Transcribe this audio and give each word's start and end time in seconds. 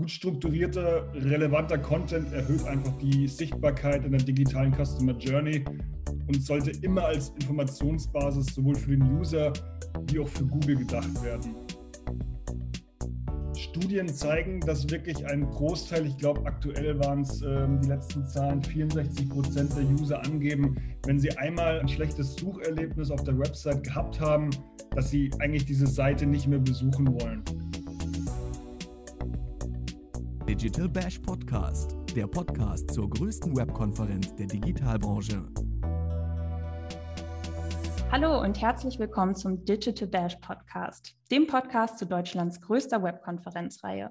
Gut 0.00 0.10
strukturierter, 0.10 1.12
relevanter 1.12 1.76
Content 1.76 2.32
erhöht 2.32 2.64
einfach 2.64 2.96
die 2.96 3.28
Sichtbarkeit 3.28 4.02
in 4.06 4.12
der 4.12 4.22
digitalen 4.22 4.72
Customer 4.72 5.12
Journey 5.12 5.62
und 6.26 6.42
sollte 6.42 6.70
immer 6.80 7.04
als 7.04 7.28
Informationsbasis 7.38 8.46
sowohl 8.54 8.76
für 8.76 8.92
den 8.92 9.02
User 9.18 9.52
wie 10.10 10.20
auch 10.20 10.28
für 10.28 10.46
Google 10.46 10.76
gedacht 10.76 11.22
werden. 11.22 11.54
Studien 13.54 14.08
zeigen, 14.08 14.60
dass 14.60 14.88
wirklich 14.88 15.22
ein 15.26 15.42
Großteil, 15.50 16.06
ich 16.06 16.16
glaube 16.16 16.46
aktuell 16.46 16.98
waren 16.98 17.20
es 17.20 17.42
ähm, 17.42 17.82
die 17.82 17.88
letzten 17.88 18.24
Zahlen, 18.24 18.62
64 18.62 19.28
Prozent 19.28 19.76
der 19.76 19.84
User 19.84 20.24
angeben, 20.24 20.78
wenn 21.04 21.20
sie 21.20 21.30
einmal 21.36 21.78
ein 21.78 21.88
schlechtes 21.88 22.36
Sucherlebnis 22.36 23.10
auf 23.10 23.22
der 23.24 23.38
Website 23.38 23.84
gehabt 23.84 24.18
haben, 24.18 24.48
dass 24.92 25.10
sie 25.10 25.30
eigentlich 25.40 25.66
diese 25.66 25.86
Seite 25.86 26.24
nicht 26.24 26.46
mehr 26.46 26.58
besuchen 26.58 27.06
wollen. 27.20 27.44
Digital 30.50 30.88
Bash 30.88 31.16
Podcast, 31.20 31.96
der 32.16 32.26
Podcast 32.26 32.92
zur 32.92 33.08
größten 33.08 33.56
Webkonferenz 33.56 34.34
der 34.34 34.48
Digitalbranche. 34.48 35.46
Hallo 38.10 38.40
und 38.40 38.60
herzlich 38.60 38.98
willkommen 38.98 39.36
zum 39.36 39.64
Digital 39.64 40.08
Bash 40.08 40.34
Podcast, 40.40 41.14
dem 41.30 41.46
Podcast 41.46 42.00
zu 42.00 42.06
Deutschlands 42.06 42.60
größter 42.60 43.00
Webkonferenzreihe. 43.00 44.10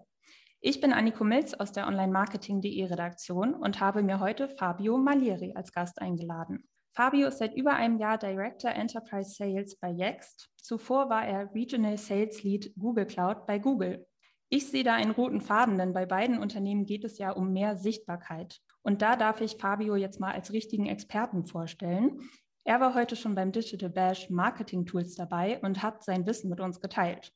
Ich 0.61 0.79
bin 0.79 0.93
Anniko 0.93 1.25
Milz 1.25 1.55
aus 1.55 1.73
der 1.73 1.87
Online-Marketing.de 1.87 2.85
Redaktion 2.85 3.53
und 3.53 3.81
habe 3.81 4.01
mir 4.01 4.21
heute 4.21 4.47
Fabio 4.47 4.97
Malieri 4.97 5.51
als 5.55 5.73
Gast 5.73 6.01
eingeladen. 6.01 6.63
Fabio 6.93 7.27
ist 7.27 7.39
seit 7.39 7.53
über 7.57 7.73
einem 7.75 7.97
Jahr 7.97 8.17
Director 8.17 8.71
Enterprise 8.71 9.31
Sales 9.35 9.77
bei 9.77 9.89
Yext. 9.89 10.49
Zuvor 10.55 11.09
war 11.09 11.27
er 11.27 11.53
Regional 11.53 11.97
Sales 11.97 12.43
Lead 12.43 12.71
Google 12.77 13.07
Cloud 13.07 13.45
bei 13.45 13.59
Google. 13.59 14.05
Ich 14.51 14.67
sehe 14.67 14.83
da 14.83 14.95
einen 14.95 15.11
roten 15.11 15.41
Faden, 15.41 15.77
denn 15.77 15.93
bei 15.93 16.07
beiden 16.07 16.39
Unternehmen 16.39 16.85
geht 16.85 17.03
es 17.03 17.19
ja 17.19 17.31
um 17.31 17.53
mehr 17.53 17.75
Sichtbarkeit. 17.75 18.59
Und 18.81 19.03
da 19.03 19.15
darf 19.15 19.41
ich 19.41 19.57
Fabio 19.57 19.95
jetzt 19.95 20.19
mal 20.19 20.33
als 20.33 20.51
richtigen 20.51 20.87
Experten 20.87 21.45
vorstellen. 21.45 22.19
Er 22.63 22.79
war 22.79 22.95
heute 22.95 23.15
schon 23.15 23.35
beim 23.35 23.51
Digital 23.51 23.91
Bash 23.91 24.31
Marketing 24.31 24.87
Tools 24.87 25.13
dabei 25.13 25.59
und 25.61 25.83
hat 25.83 26.03
sein 26.03 26.25
Wissen 26.25 26.49
mit 26.49 26.59
uns 26.59 26.79
geteilt. 26.79 27.31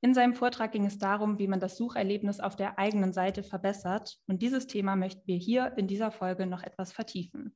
In 0.00 0.14
seinem 0.14 0.34
Vortrag 0.34 0.72
ging 0.72 0.84
es 0.84 0.98
darum, 0.98 1.38
wie 1.38 1.46
man 1.46 1.60
das 1.60 1.76
Sucherlebnis 1.76 2.40
auf 2.40 2.56
der 2.56 2.76
eigenen 2.78 3.12
Seite 3.12 3.44
verbessert. 3.44 4.18
Und 4.26 4.42
dieses 4.42 4.66
Thema 4.66 4.96
möchten 4.96 5.26
wir 5.26 5.36
hier 5.36 5.74
in 5.76 5.86
dieser 5.86 6.10
Folge 6.10 6.46
noch 6.46 6.64
etwas 6.64 6.92
vertiefen. 6.92 7.54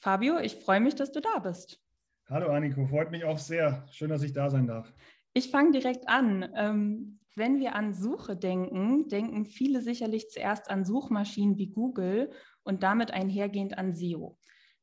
Fabio, 0.00 0.38
ich 0.38 0.56
freue 0.56 0.80
mich, 0.80 0.94
dass 0.94 1.10
du 1.10 1.20
da 1.20 1.38
bist. 1.38 1.80
Hallo 2.28 2.48
Anniko, 2.48 2.86
freut 2.86 3.10
mich 3.10 3.24
auch 3.24 3.38
sehr. 3.38 3.86
Schön, 3.90 4.10
dass 4.10 4.22
ich 4.22 4.32
da 4.32 4.50
sein 4.50 4.66
darf. 4.66 4.92
Ich 5.34 5.50
fange 5.50 5.72
direkt 5.72 6.08
an. 6.08 6.48
Ähm, 6.54 7.18
wenn 7.34 7.60
wir 7.60 7.74
an 7.74 7.94
Suche 7.94 8.36
denken, 8.36 9.08
denken 9.08 9.46
viele 9.46 9.80
sicherlich 9.80 10.28
zuerst 10.28 10.70
an 10.70 10.84
Suchmaschinen 10.84 11.56
wie 11.56 11.68
Google 11.68 12.30
und 12.62 12.82
damit 12.82 13.10
einhergehend 13.10 13.78
an 13.78 13.92
SEO. 13.92 14.38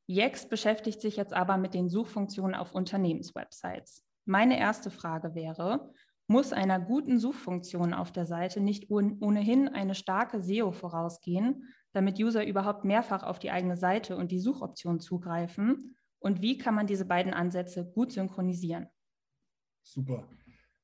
Yext 0.08 0.50
beschäftigt 0.50 1.02
sich 1.02 1.18
jetzt 1.18 1.34
aber 1.34 1.58
mit 1.58 1.76
den 1.76 1.90
Suchfunktionen 1.90 2.56
auf 2.56 2.74
Unternehmenswebsites. 2.74 4.04
Meine 4.26 4.60
erste 4.60 4.90
Frage 4.90 5.36
wäre, 5.36 5.94
muss 6.28 6.52
einer 6.54 6.80
guten 6.80 7.20
Suchfunktion 7.20 7.94
auf 7.94 8.12
der 8.12 8.26
Seite 8.26 8.60
nicht 8.60 8.90
ohnehin 8.90 9.68
eine 9.68 9.94
starke 9.94 10.42
SEO 10.42 10.72
vorausgehen, 10.72 11.68
damit 11.94 12.20
User 12.20 12.46
überhaupt 12.46 12.86
mehrfach 12.86 13.24
auf 13.24 13.38
die 13.40 13.52
eigene 13.52 13.78
Seite 13.78 14.18
und 14.18 14.32
die 14.32 14.40
Suchoption 14.40 15.00
zugreifen? 15.00 15.96
Und 16.20 16.42
wie 16.42 16.58
kann 16.58 16.76
man 16.76 16.88
diese 16.88 17.06
beiden 17.06 17.34
Ansätze 17.34 17.86
gut 17.86 18.12
synchronisieren? 18.12 18.88
Super. 19.84 20.28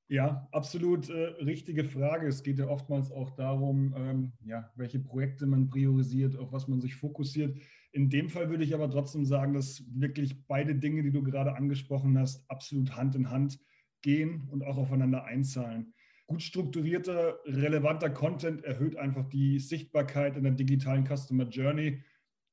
Ja, 0.08 0.48
absolut 0.52 1.09
äh, 1.09 1.30
richtige 1.44 1.84
Frage. 1.84 2.28
Es 2.28 2.44
geht 2.44 2.59
ja 2.59 2.67
oftmals 2.67 3.11
auch 3.11 3.31
darum, 3.31 3.95
ähm, 3.98 4.34
ja, 4.45 4.72
welche 4.75 5.00
Projekte 5.00 5.48
man 5.48 5.67
priorisiert, 5.67 6.38
auf 6.38 6.52
was 6.52 6.67
man 6.67 6.80
sich 6.80 6.95
fokussiert. 6.95 7.58
In 7.92 8.09
dem 8.09 8.30
Fall 8.30 8.50
würde 8.50 8.64
ich 8.64 8.76
aber 8.76 8.89
trotzdem 8.89 9.26
sagen, 9.26 9.53
dass 9.53 9.83
wirklich 9.89 10.45
beide 10.45 10.76
Dinge, 10.76 11.02
die 11.02 11.11
du 11.11 11.23
gerade 11.23 11.56
angesprochen 11.56 12.20
hast, 12.20 12.48
absolut 12.52 12.95
Hand 12.95 13.16
in 13.16 13.32
Hand 13.32 13.60
gehen 14.02 14.48
und 14.52 14.64
auch 14.64 14.77
aufeinander 14.77 15.23
einzahlen. 15.23 15.93
Gut 16.27 16.43
strukturierter, 16.43 17.39
relevanter 17.45 18.11
Content 18.11 18.64
erhöht 18.64 18.98
einfach 18.98 19.27
die 19.30 19.60
Sichtbarkeit 19.60 20.37
in 20.37 20.43
der 20.43 20.54
digitalen 20.54 21.05
Customer 21.08 21.48
Journey 21.48 22.04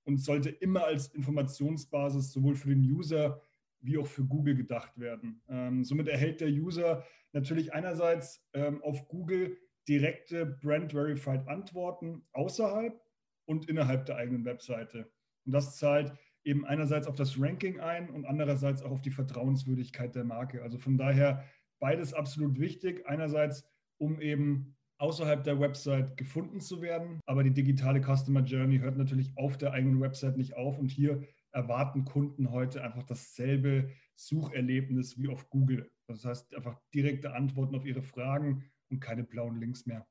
und 0.04 0.18
sollte 0.18 0.48
immer 0.48 0.84
als 0.84 1.08
Informationsbasis 1.08 2.32
sowohl 2.32 2.54
für 2.54 2.70
den 2.70 2.90
User 2.90 3.42
wie 3.82 3.98
auch 3.98 4.06
für 4.06 4.24
Google 4.24 4.54
gedacht 4.54 4.98
werden. 4.98 5.42
Ähm, 5.48 5.84
somit 5.84 6.08
erhält 6.08 6.40
der 6.40 6.48
User 6.48 7.04
natürlich 7.32 7.72
einerseits 7.72 8.44
ähm, 8.54 8.82
auf 8.82 9.08
Google 9.08 9.58
direkte 9.88 10.46
Brand-Verified 10.46 11.48
Antworten 11.48 12.24
außerhalb 12.32 13.00
und 13.46 13.68
innerhalb 13.68 14.06
der 14.06 14.16
eigenen 14.16 14.44
Webseite. 14.44 15.10
Und 15.44 15.52
das 15.52 15.76
zahlt 15.76 16.12
eben 16.44 16.64
einerseits 16.64 17.06
auf 17.06 17.16
das 17.16 17.40
Ranking 17.40 17.80
ein 17.80 18.10
und 18.10 18.24
andererseits 18.24 18.82
auch 18.82 18.90
auf 18.90 19.02
die 19.02 19.10
Vertrauenswürdigkeit 19.10 20.14
der 20.14 20.24
Marke. 20.24 20.62
Also 20.62 20.78
von 20.78 20.96
daher 20.96 21.44
beides 21.80 22.14
absolut 22.14 22.58
wichtig. 22.58 23.06
Einerseits, 23.06 23.64
um 23.98 24.20
eben 24.20 24.76
außerhalb 24.98 25.42
der 25.42 25.58
Website 25.58 26.16
gefunden 26.16 26.60
zu 26.60 26.80
werden, 26.80 27.20
aber 27.26 27.42
die 27.42 27.52
digitale 27.52 28.00
Customer 28.00 28.40
Journey 28.40 28.78
hört 28.78 28.96
natürlich 28.96 29.32
auf 29.36 29.58
der 29.58 29.72
eigenen 29.72 30.00
Website 30.00 30.36
nicht 30.36 30.54
auf 30.54 30.78
und 30.78 30.90
hier 30.90 31.22
erwarten 31.52 32.04
Kunden 32.04 32.50
heute 32.50 32.82
einfach 32.82 33.04
dasselbe 33.04 33.90
Sucherlebnis 34.14 35.18
wie 35.18 35.28
auf 35.28 35.48
Google. 35.50 35.90
Das 36.06 36.24
heißt 36.24 36.54
einfach 36.54 36.78
direkte 36.94 37.34
Antworten 37.34 37.74
auf 37.76 37.84
ihre 37.84 38.02
Fragen 38.02 38.70
und 38.90 39.00
keine 39.00 39.24
blauen 39.24 39.60
Links 39.60 39.86
mehr. 39.86 40.06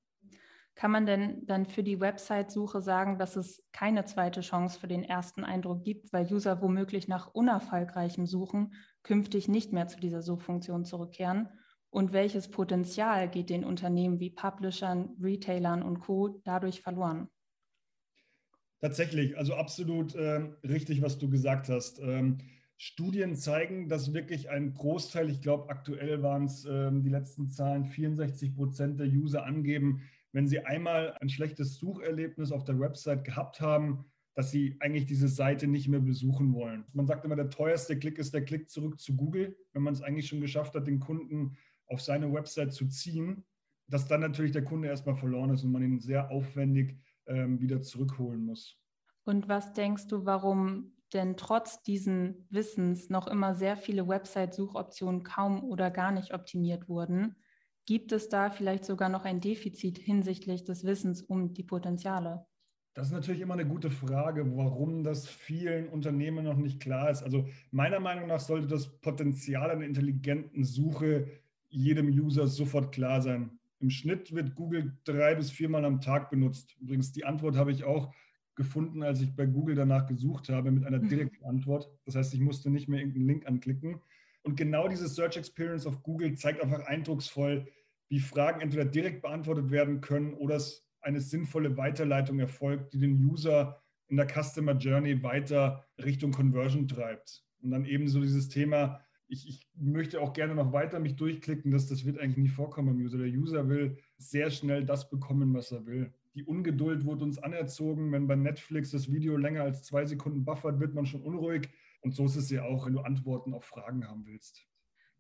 Kann 0.76 0.92
man 0.92 1.06
denn 1.06 1.46
dann 1.46 1.66
für 1.66 1.84
die 1.84 2.00
Website-Suche 2.00 2.82
sagen, 2.82 3.20
dass 3.20 3.36
es 3.36 3.62
keine 3.72 4.06
zweite 4.06 4.42
Chance 4.42 4.80
für 4.80 4.88
den 4.88 5.04
ersten 5.04 5.44
Eindruck 5.44 5.84
gibt, 5.84 6.14
weil 6.14 6.32
User 6.32 6.62
womöglich 6.62 7.08
nach 7.08 7.28
unerfolgreichem 7.34 8.26
Suchen 8.26 8.74
künftig 9.04 9.48
nicht 9.48 9.74
mehr 9.74 9.88
zu 9.88 10.00
dieser 10.00 10.22
Suchfunktion 10.22 10.86
zurückkehren? 10.86 11.50
Und 11.90 12.14
welches 12.14 12.50
Potenzial 12.50 13.30
geht 13.30 13.50
den 13.50 13.66
Unternehmen 13.66 14.22
wie 14.22 14.30
Publishern, 14.30 15.18
Retailern 15.22 15.84
und 15.84 16.00
Co. 16.00 16.42
dadurch 16.46 16.82
verloren? 16.82 17.30
Tatsächlich, 18.82 19.38
also 19.38 19.54
absolut 19.54 20.16
äh, 20.16 20.50
richtig, 20.64 21.04
was 21.04 21.20
du 21.20 21.30
gesagt 21.30 21.70
hast. 21.70 22.00
Ähm, 22.00 22.40
Studien 22.78 23.36
zeigen, 23.36 23.90
dass 23.90 24.12
wirklich 24.12 24.50
ein 24.50 24.74
Großteil, 24.74 25.30
ich 25.30 25.42
glaube 25.42 25.70
aktuell 25.70 26.24
waren 26.24 26.46
es 26.46 26.66
ähm, 26.66 27.04
die 27.04 27.12
letzten 27.12 27.48
Zahlen, 27.48 27.86
64 27.86 28.56
Prozent 28.56 29.00
der 29.00 29.06
User 29.06 29.46
angeben, 29.46 30.02
wenn 30.32 30.48
sie 30.48 30.66
einmal 30.66 31.16
ein 31.22 31.30
schlechtes 31.30 31.76
Sucherlebnis 31.76 32.52
auf 32.52 32.64
der 32.64 32.80
Website 32.80 33.24
gehabt 33.24 33.62
haben, 33.62 34.06
dass 34.34 34.50
sie 34.50 34.78
eigentlich 34.80 35.06
diese 35.06 35.28
Seite 35.28 35.68
nicht 35.68 35.88
mehr 35.88 36.00
besuchen 36.00 36.56
wollen. 36.56 36.86
Man 36.94 37.06
sagt 37.06 37.24
immer, 37.24 37.36
der 37.36 37.52
teuerste 37.52 38.00
Klick 38.00 38.18
ist 38.18 38.34
der 38.34 38.46
Klick 38.46 38.68
zurück 38.68 39.00
zu 39.00 39.16
Google, 39.16 39.56
wenn 39.74 39.84
man 39.84 39.94
es 39.94 40.02
eigentlich 40.02 40.28
schon 40.28 40.42
geschafft 40.42 40.74
hat, 40.74 40.88
den 40.88 41.00
Kunden 41.00 41.56
auf 41.86 42.02
seine 42.02 42.34
Website 42.34 42.74
zu 42.74 42.88
ziehen, 42.88 43.44
dass 43.88 44.08
dann 44.08 44.22
natürlich 44.22 44.54
der 44.54 44.64
Kunde 44.64 44.88
erstmal 44.88 45.18
verloren 45.18 45.52
ist 45.52 45.64
und 45.64 45.72
man 45.72 45.84
ihn 45.84 46.00
sehr 46.00 46.32
aufwendig 46.32 46.98
ähm, 47.32 47.60
wieder 47.60 47.82
zurückholen 47.82 48.46
muss. 48.46 48.78
Und 49.24 49.48
was 49.48 49.74
denkst 49.74 50.08
du, 50.08 50.26
warum 50.26 50.94
denn 51.14 51.38
trotz 51.38 51.82
diesen 51.84 52.48
Wissens 52.50 53.10
noch 53.10 53.28
immer 53.28 53.56
sehr 53.56 53.78
viele 53.78 54.08
Website-Suchoptionen 54.08 55.24
kaum 55.24 55.64
oder 55.64 55.92
gar 55.92 56.12
nicht 56.12 56.34
optimiert 56.34 56.88
wurden? 56.88 57.36
Gibt 57.86 58.12
es 58.12 58.30
da 58.30 58.50
vielleicht 58.50 58.86
sogar 58.86 59.10
noch 59.10 59.26
ein 59.26 59.42
Defizit 59.42 59.98
hinsichtlich 59.98 60.64
des 60.64 60.84
Wissens 60.84 61.22
um 61.22 61.54
die 61.54 61.64
Potenziale? 61.64 62.46
Das 62.94 63.08
ist 63.08 63.14
natürlich 63.14 63.42
immer 63.42 63.54
eine 63.54 63.68
gute 63.68 63.90
Frage, 63.90 64.58
warum 64.58 65.04
das 65.04 65.26
vielen 65.28 65.88
Unternehmen 65.88 66.44
noch 66.44 66.58
nicht 66.58 66.82
klar 66.82 67.10
ist. 67.10 67.24
Also 67.24 67.48
meiner 67.72 68.02
Meinung 68.02 68.28
nach 68.28 68.42
sollte 68.42 68.68
das 68.68 69.00
Potenzial 69.00 69.72
einer 69.72 69.86
intelligenten 69.86 70.66
Suche 70.66 71.28
jedem 71.70 72.08
User 72.08 72.48
sofort 72.48 72.92
klar 72.92 73.22
sein. 73.22 73.61
Im 73.82 73.90
Schnitt 73.90 74.34
wird 74.34 74.56
Google 74.56 74.96
drei 75.04 75.36
bis 75.36 75.50
viermal 75.50 75.86
am 75.86 76.02
Tag 76.02 76.30
benutzt. 76.30 76.76
Übrigens, 76.80 77.12
die 77.12 77.26
Antwort 77.26 77.56
habe 77.56 77.72
ich 77.72 77.84
auch 77.84 78.14
gefunden, 78.56 79.02
als 79.02 79.22
ich 79.22 79.36
bei 79.36 79.48
Google 79.48 79.76
danach 79.76 80.06
gesucht 80.06 80.50
habe 80.50 80.72
mit 80.72 80.86
einer 80.86 81.00
mhm. 81.00 81.10
direkten 81.10 81.44
Antwort. 81.46 81.90
Das 82.06 82.16
heißt, 82.16 82.34
ich 82.34 82.42
musste 82.42 82.70
nicht 82.70 82.88
mehr 82.88 83.00
irgendeinen 83.00 83.28
Link 83.28 83.48
anklicken. 83.48 84.00
Und 84.44 84.56
genau 84.56 84.88
diese 84.88 85.08
Search 85.08 85.38
Experience 85.38 85.88
auf 85.88 86.04
Google 86.04 86.36
zeigt 86.36 86.62
einfach 86.62 86.86
eindrucksvoll, 86.86 87.68
wie 88.10 88.20
Fragen 88.20 88.62
entweder 88.62 88.86
direkt 88.86 89.22
beantwortet 89.22 89.72
werden 89.72 90.02
können 90.02 90.34
oder 90.36 90.56
es 90.56 90.88
eine 91.02 91.22
sinnvolle 91.22 91.78
Weiterleitung 91.78 92.40
erfolgt, 92.40 92.94
die 92.94 93.00
den 93.00 93.24
User 93.26 93.82
in 94.10 94.18
der 94.18 94.28
Customer 94.28 94.74
Journey 94.74 95.24
weiter 95.24 95.88
Richtung 96.04 96.32
Conversion 96.32 96.88
treibt. 96.88 97.44
Und 97.64 97.72
dann 97.72 97.86
ebenso 97.86 98.22
dieses 98.22 98.50
Thema, 98.50 99.02
ich, 99.32 99.48
ich, 99.48 99.68
möchte 99.76 100.22
auch 100.22 100.34
gerne 100.34 100.54
noch 100.54 100.74
weiter 100.74 101.00
mich 101.00 101.16
durchklicken, 101.16 101.72
dass 101.72 101.88
das 101.88 102.06
wird 102.06 102.20
eigentlich 102.20 102.38
nie 102.38 102.50
vorkommen 102.50 103.00
im 103.00 103.06
User. 103.06 103.18
Der 103.18 103.28
User 103.28 103.68
will 103.68 103.98
sehr 104.18 104.52
schnell 104.52 104.86
das 104.86 105.10
bekommen, 105.10 105.54
was 105.54 105.72
er 105.72 105.86
will 105.86 106.14
die 106.36 106.44
Ungeduld 106.44 107.06
wurde 107.06 107.26
uns 107.26 107.40
anerzogen. 107.40 108.12
Wenn 108.12 108.28
bei 108.28 108.36
Netflix 108.36 108.92
das 108.92 109.12
Video 109.12 109.38
länger 109.38 109.64
als 109.64 109.84
zwei 109.84 110.06
Sekunden 110.06 110.46
buffert, 110.46 110.80
wird 110.80 110.94
man 110.94 111.06
schon 111.06 111.22
unruhig. 111.22 111.70
Und 112.02 112.16
so 112.16 112.26
ist 112.26 112.36
es 112.36 112.50
ja 112.50 112.64
auch, 112.64 112.86
wenn 112.86 112.94
du 112.94 113.02
Antworten 113.02 113.54
auf 113.54 113.66
Fragen 113.66 114.08
haben 114.08 114.26
willst. 114.26 114.66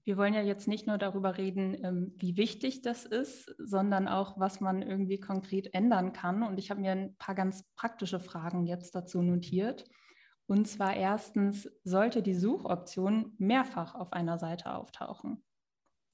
Wir 0.04 0.18
wollen 0.18 0.34
ja 0.34 0.42
jetzt 0.42 0.68
nicht 0.68 0.88
nur 0.88 0.98
darüber 0.98 1.38
reden, 1.38 1.78
ähm, 1.84 2.16
wie 2.18 2.36
wichtig 2.36 2.82
das 2.82 3.06
ist, 3.06 3.54
sondern 3.60 4.08
auch, 4.08 4.40
was 4.40 4.60
man 4.60 4.82
irgendwie 4.82 5.20
konkret 5.20 5.76
ändern 5.76 6.12
kann. 6.12 6.42
Und 6.42 6.58
ich 6.58 6.72
habe 6.72 6.82
mir 6.82 6.92
ein 6.92 7.16
paar 7.18 7.36
ganz 7.36 7.64
praktische 7.76 8.20
Fragen 8.20 8.66
jetzt 8.66 8.96
dazu 8.96 9.22
notiert. 9.22 9.86
Und 10.52 10.68
zwar 10.68 10.98
erstens, 10.98 11.72
sollte 11.86 12.22
die 12.22 12.34
Suchoption 12.34 13.32
mehrfach 13.38 13.96
auf 13.96 14.12
einer 14.12 14.38
Seite 14.38 14.76
auftauchen? 14.76 15.42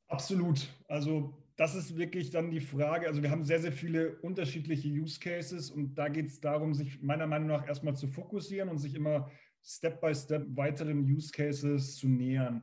Absolut. 0.10 0.68
Also 0.88 1.34
das 1.56 1.74
ist 1.74 1.98
wirklich 1.98 2.30
dann 2.30 2.52
die 2.52 2.60
Frage. 2.60 3.08
Also 3.08 3.24
wir 3.24 3.32
haben 3.32 3.44
sehr, 3.44 3.60
sehr 3.60 3.72
viele 3.72 4.18
unterschiedliche 4.20 4.90
Use 4.90 5.20
Cases 5.20 5.72
und 5.72 5.96
da 5.96 6.08
geht 6.08 6.28
es 6.28 6.40
darum, 6.40 6.76
sich 6.76 7.02
meiner 7.02 7.26
Meinung 7.26 7.48
nach 7.48 7.68
erstmal 7.68 7.96
zu 7.96 8.08
fokussieren 8.08 8.70
und 8.70 8.78
sich 8.78 8.94
immer 8.94 9.28
Step-by-Step 9.64 10.44
Step 10.44 10.56
weiteren 10.56 11.00
Use 11.12 11.32
Cases 11.32 11.96
zu 11.96 12.08
nähern 12.08 12.62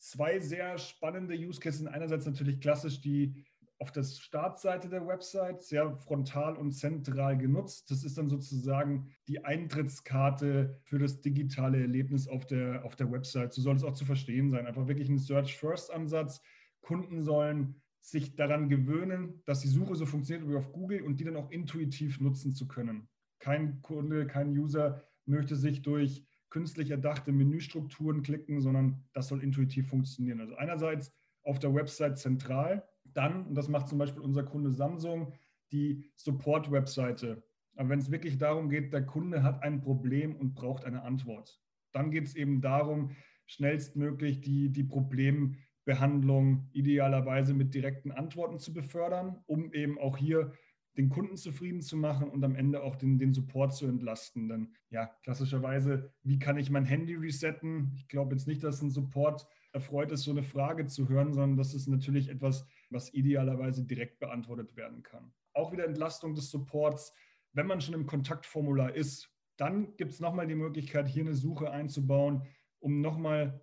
zwei 0.00 0.40
sehr 0.40 0.78
spannende 0.78 1.34
Use 1.34 1.60
Cases. 1.60 1.86
Einerseits 1.86 2.26
natürlich 2.26 2.60
klassisch 2.60 3.00
die 3.00 3.44
auf 3.80 3.90
der 3.90 4.02
Startseite 4.02 4.90
der 4.90 5.06
Website 5.06 5.62
sehr 5.62 5.96
frontal 5.96 6.56
und 6.56 6.72
zentral 6.72 7.38
genutzt. 7.38 7.90
Das 7.90 8.04
ist 8.04 8.18
dann 8.18 8.28
sozusagen 8.28 9.08
die 9.26 9.42
Eintrittskarte 9.42 10.78
für 10.84 10.98
das 10.98 11.22
digitale 11.22 11.80
Erlebnis 11.80 12.28
auf 12.28 12.46
der, 12.46 12.84
auf 12.84 12.94
der 12.94 13.10
Website. 13.10 13.54
So 13.54 13.62
soll 13.62 13.76
es 13.76 13.82
auch 13.82 13.94
zu 13.94 14.04
verstehen 14.04 14.50
sein. 14.50 14.66
Einfach 14.66 14.86
wirklich 14.86 15.08
ein 15.08 15.18
Search-First-Ansatz. 15.18 16.42
Kunden 16.82 17.22
sollen 17.22 17.80
sich 18.02 18.36
daran 18.36 18.68
gewöhnen, 18.68 19.42
dass 19.46 19.60
die 19.60 19.68
Suche 19.68 19.94
so 19.94 20.04
funktioniert 20.04 20.46
wie 20.48 20.56
auf 20.56 20.72
Google 20.72 21.02
und 21.02 21.18
die 21.18 21.24
dann 21.24 21.36
auch 21.36 21.50
intuitiv 21.50 22.20
nutzen 22.20 22.52
zu 22.54 22.68
können. 22.68 23.08
Kein 23.38 23.80
Kunde, 23.80 24.26
kein 24.26 24.50
User 24.50 25.02
möchte 25.24 25.56
sich 25.56 25.80
durch 25.80 26.26
künstlich 26.50 26.90
erdachte 26.90 27.32
Menüstrukturen 27.32 28.22
klicken, 28.22 28.60
sondern 28.60 29.04
das 29.14 29.28
soll 29.28 29.42
intuitiv 29.42 29.88
funktionieren. 29.88 30.40
Also 30.40 30.56
einerseits 30.56 31.14
auf 31.44 31.58
der 31.58 31.74
Website 31.74 32.18
zentral, 32.18 32.86
dann, 33.14 33.46
und 33.46 33.54
das 33.54 33.68
macht 33.68 33.88
zum 33.88 33.98
Beispiel 33.98 34.22
unser 34.22 34.42
Kunde 34.42 34.70
Samsung, 34.70 35.32
die 35.72 36.10
Support-Webseite. 36.16 37.42
Aber 37.76 37.88
wenn 37.88 37.98
es 37.98 38.10
wirklich 38.10 38.38
darum 38.38 38.68
geht, 38.68 38.92
der 38.92 39.06
Kunde 39.06 39.42
hat 39.42 39.62
ein 39.62 39.80
Problem 39.80 40.36
und 40.36 40.54
braucht 40.54 40.84
eine 40.84 41.02
Antwort, 41.02 41.60
dann 41.92 42.10
geht 42.10 42.26
es 42.26 42.34
eben 42.34 42.60
darum, 42.60 43.10
schnellstmöglich 43.46 44.40
die, 44.40 44.70
die 44.70 44.84
Problembehandlung 44.84 46.68
idealerweise 46.72 47.54
mit 47.54 47.74
direkten 47.74 48.12
Antworten 48.12 48.58
zu 48.58 48.72
befördern, 48.72 49.42
um 49.46 49.72
eben 49.72 49.98
auch 49.98 50.16
hier 50.16 50.52
den 50.96 51.08
Kunden 51.08 51.36
zufrieden 51.36 51.80
zu 51.80 51.96
machen 51.96 52.28
und 52.28 52.44
am 52.44 52.54
Ende 52.54 52.82
auch 52.82 52.96
den, 52.96 53.18
den 53.18 53.32
Support 53.32 53.74
zu 53.74 53.86
entlasten. 53.86 54.48
Denn 54.48 54.74
ja, 54.90 55.06
klassischerweise, 55.22 56.12
wie 56.22 56.38
kann 56.38 56.58
ich 56.58 56.70
mein 56.70 56.84
Handy 56.84 57.14
resetten? 57.14 57.92
Ich 57.94 58.08
glaube 58.08 58.34
jetzt 58.34 58.46
nicht, 58.46 58.62
dass 58.62 58.82
ein 58.82 58.90
Support 58.90 59.46
erfreut 59.72 60.10
ist, 60.12 60.24
so 60.24 60.32
eine 60.32 60.42
Frage 60.42 60.86
zu 60.86 61.08
hören, 61.08 61.32
sondern 61.32 61.56
das 61.56 61.74
ist 61.74 61.86
natürlich 61.86 62.28
etwas, 62.28 62.66
was 62.90 63.12
idealerweise 63.12 63.84
direkt 63.84 64.18
beantwortet 64.18 64.76
werden 64.76 65.02
kann. 65.02 65.32
Auch 65.52 65.72
wieder 65.72 65.84
Entlastung 65.84 66.34
des 66.34 66.50
Supports. 66.50 67.12
Wenn 67.52 67.66
man 67.66 67.80
schon 67.80 67.94
im 67.94 68.06
Kontaktformular 68.06 68.94
ist, 68.94 69.30
dann 69.56 69.96
gibt 69.96 70.12
es 70.12 70.20
nochmal 70.20 70.46
die 70.46 70.54
Möglichkeit, 70.54 71.08
hier 71.08 71.22
eine 71.22 71.34
Suche 71.34 71.70
einzubauen, 71.70 72.46
um 72.78 73.00
nochmal 73.00 73.60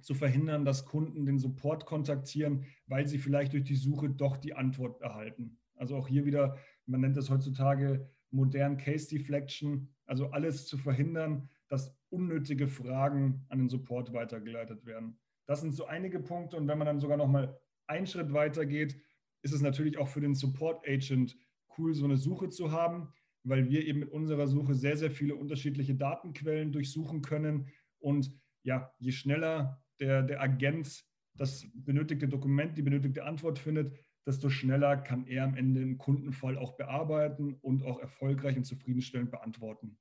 zu 0.00 0.14
verhindern, 0.14 0.64
dass 0.64 0.84
Kunden 0.84 1.26
den 1.26 1.38
Support 1.38 1.86
kontaktieren, 1.86 2.64
weil 2.86 3.06
sie 3.06 3.18
vielleicht 3.18 3.52
durch 3.52 3.64
die 3.64 3.76
Suche 3.76 4.10
doch 4.10 4.36
die 4.36 4.54
Antwort 4.54 5.00
erhalten. 5.00 5.58
Also 5.76 5.96
auch 5.96 6.08
hier 6.08 6.24
wieder, 6.24 6.56
man 6.86 7.00
nennt 7.00 7.16
das 7.16 7.30
heutzutage 7.30 8.10
modern 8.30 8.76
Case 8.76 9.08
Deflection, 9.08 9.88
also 10.06 10.30
alles 10.30 10.66
zu 10.66 10.76
verhindern, 10.76 11.48
dass 11.68 11.96
unnötige 12.10 12.68
Fragen 12.68 13.44
an 13.48 13.58
den 13.58 13.68
Support 13.68 14.12
weitergeleitet 14.12 14.84
werden. 14.86 15.18
Das 15.46 15.60
sind 15.60 15.72
so 15.72 15.86
einige 15.86 16.20
Punkte 16.20 16.56
und 16.56 16.68
wenn 16.68 16.78
man 16.78 16.86
dann 16.86 17.00
sogar 17.00 17.16
noch 17.16 17.28
mal 17.28 17.58
einen 17.88 18.06
Schritt 18.06 18.32
weiter 18.32 18.66
geht, 18.66 19.00
ist 19.42 19.54
es 19.54 19.60
natürlich 19.60 19.98
auch 19.98 20.08
für 20.08 20.20
den 20.20 20.34
Support 20.34 20.86
Agent 20.86 21.36
cool, 21.76 21.94
so 21.94 22.04
eine 22.04 22.16
Suche 22.16 22.48
zu 22.48 22.72
haben, 22.72 23.12
weil 23.44 23.68
wir 23.68 23.86
eben 23.86 24.00
mit 24.00 24.10
unserer 24.10 24.46
Suche 24.46 24.74
sehr, 24.74 24.96
sehr 24.96 25.10
viele 25.10 25.34
unterschiedliche 25.34 25.94
Datenquellen 25.94 26.72
durchsuchen 26.72 27.22
können. 27.22 27.68
Und 27.98 28.32
ja, 28.62 28.92
je 28.98 29.12
schneller 29.12 29.82
der, 30.00 30.22
der 30.22 30.40
Agent 30.40 31.04
das 31.34 31.66
benötigte 31.72 32.28
Dokument, 32.28 32.76
die 32.76 32.82
benötigte 32.82 33.24
Antwort 33.24 33.58
findet, 33.58 33.96
desto 34.26 34.50
schneller 34.50 34.96
kann 34.96 35.26
er 35.26 35.44
am 35.44 35.56
Ende 35.56 35.80
einen 35.80 35.96
Kundenfall 35.96 36.58
auch 36.58 36.76
bearbeiten 36.76 37.54
und 37.62 37.84
auch 37.84 38.00
erfolgreich 38.00 38.56
und 38.56 38.64
zufriedenstellend 38.64 39.30
beantworten. 39.30 39.96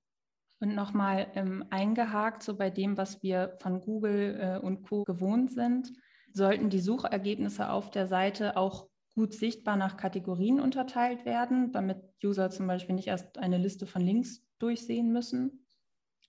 Und 0.60 0.74
nochmal 0.74 1.28
ähm, 1.36 1.64
eingehakt, 1.70 2.42
so 2.42 2.58
bei 2.58 2.72
dem, 2.72 2.98
was 2.98 3.22
wir 3.22 3.56
von 3.62 3.80
Google 3.80 4.38
äh, 4.42 4.58
und 4.58 4.82
Co. 4.82 5.04
gewohnt 5.04 5.52
sind, 5.52 5.94
sollten 6.34 6.70
die 6.70 6.80
Suchergebnisse 6.80 7.70
auf 7.70 7.92
der 7.92 8.08
Seite 8.08 8.58
auch 8.58 8.90
gut 9.16 9.34
sichtbar 9.34 9.78
nach 9.78 9.98
Kategorien 9.98 10.60
unterteilt 10.60 11.26
werden, 11.26 11.72
damit 11.72 11.98
User 12.24 12.50
zum 12.52 12.68
Beispiel 12.68 12.96
nicht 12.96 13.08
erst 13.08 13.38
eine 13.38 13.58
Liste 13.58 13.88
von 13.88 14.02
Links 14.02 14.46
durchsehen 14.60 15.12
müssen? 15.12 15.66